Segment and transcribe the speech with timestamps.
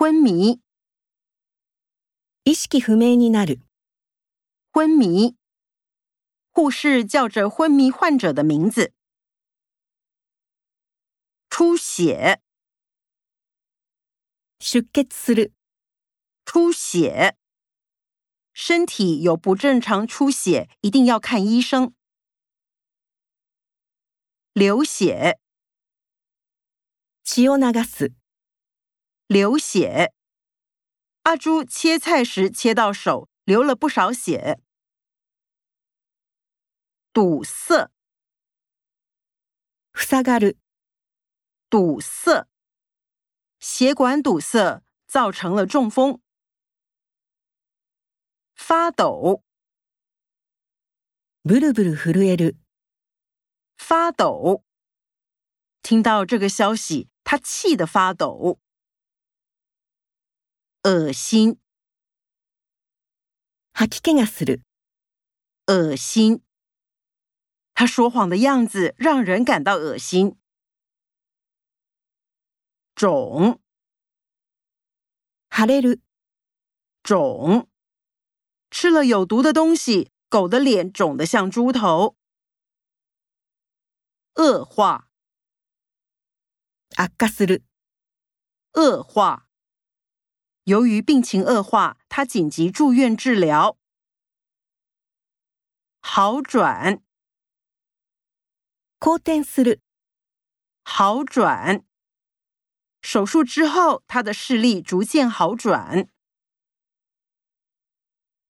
[0.00, 0.60] 昏迷，
[2.44, 3.60] 意識不明になる。
[4.72, 5.34] 昏迷，
[6.52, 8.92] 护士叫着昏迷患者的名字。
[11.50, 12.40] 出血，
[14.60, 14.82] 血
[15.34, 15.50] る。
[16.44, 17.36] 出血，
[18.54, 21.92] 身体有不正常出血，一定要看医生。
[24.52, 25.40] 流血，
[27.24, 28.12] 血を流す。
[29.30, 30.14] 流血，
[31.24, 34.58] 阿朱切菜时切到手，流了不少血。
[37.12, 37.90] 堵塞，
[39.92, 40.56] 塞がる，
[41.68, 42.48] 堵塞，
[43.60, 46.22] 血管堵塞造成了中风。
[48.54, 49.42] 发抖，
[51.42, 52.56] ブルブル震える，
[53.76, 54.64] 发抖。
[55.82, 58.58] 听到这个消息，他气得发抖。
[60.90, 61.58] 恶心，
[63.74, 64.62] はきけがする。
[65.66, 66.40] 恶心，
[67.74, 70.38] 他说谎的样子让人感到恶心。
[72.94, 73.60] 肿、
[75.50, 76.00] 腫れる。
[77.02, 77.68] 肿，
[78.70, 82.16] 吃了有毒的东西，狗的脸肿得像猪头。
[84.36, 85.10] 恶化、
[86.96, 87.62] 悪化する。
[88.72, 89.47] 恶化。
[90.68, 93.78] 由于病情恶化，他紧急住院治疗。
[96.00, 97.00] 好转，
[99.00, 99.80] 好する。
[100.84, 101.84] 好转。
[103.00, 106.08] 手术之后，他的视力逐渐好转。